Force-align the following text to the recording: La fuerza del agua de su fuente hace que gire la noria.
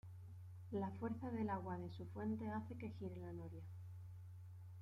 La 0.71 0.89
fuerza 0.99 1.29
del 1.29 1.47
agua 1.51 1.77
de 1.77 1.91
su 1.91 2.07
fuente 2.07 2.47
hace 2.47 2.73
que 2.75 2.89
gire 2.89 3.17
la 3.17 3.33
noria. 3.33 3.61